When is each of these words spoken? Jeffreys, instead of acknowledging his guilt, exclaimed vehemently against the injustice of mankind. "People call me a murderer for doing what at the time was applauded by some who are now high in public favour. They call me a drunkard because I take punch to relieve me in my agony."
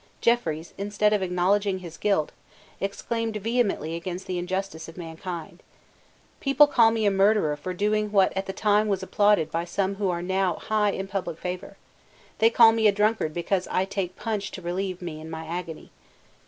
Jeffreys, 0.19 0.73
instead 0.79 1.13
of 1.13 1.21
acknowledging 1.21 1.77
his 1.77 1.95
guilt, 1.95 2.31
exclaimed 2.79 3.37
vehemently 3.37 3.95
against 3.95 4.25
the 4.25 4.39
injustice 4.39 4.87
of 4.89 4.97
mankind. 4.97 5.61
"People 6.39 6.65
call 6.65 6.89
me 6.89 7.05
a 7.05 7.11
murderer 7.11 7.55
for 7.55 7.71
doing 7.71 8.11
what 8.11 8.35
at 8.35 8.47
the 8.47 8.51
time 8.51 8.87
was 8.87 9.03
applauded 9.03 9.51
by 9.51 9.63
some 9.63 9.97
who 9.97 10.09
are 10.09 10.23
now 10.23 10.55
high 10.55 10.89
in 10.89 11.07
public 11.07 11.37
favour. 11.37 11.77
They 12.39 12.49
call 12.49 12.71
me 12.71 12.87
a 12.87 12.91
drunkard 12.91 13.31
because 13.31 13.67
I 13.69 13.85
take 13.85 14.15
punch 14.15 14.49
to 14.53 14.61
relieve 14.63 15.03
me 15.03 15.21
in 15.21 15.29
my 15.29 15.45
agony." 15.45 15.91